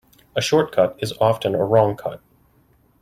[0.35, 2.21] A short cut is often a wrong cut.